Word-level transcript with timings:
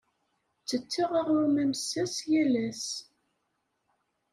Ttetteɣ 0.61 1.11
aɣrum 1.19 1.55
amessas 1.63 2.15
yal 2.29 2.53
ass. 2.67 2.87